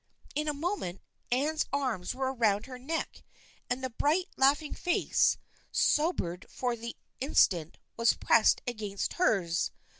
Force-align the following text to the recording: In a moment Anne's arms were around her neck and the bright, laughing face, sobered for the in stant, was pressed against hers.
In 0.33 0.47
a 0.47 0.53
moment 0.55 0.99
Anne's 1.31 1.67
arms 1.71 2.15
were 2.15 2.33
around 2.33 2.65
her 2.65 2.79
neck 2.79 3.23
and 3.69 3.83
the 3.83 3.91
bright, 3.91 4.29
laughing 4.35 4.73
face, 4.73 5.37
sobered 5.71 6.47
for 6.49 6.75
the 6.75 6.97
in 7.19 7.35
stant, 7.35 7.77
was 7.97 8.13
pressed 8.13 8.63
against 8.65 9.13
hers. 9.21 9.69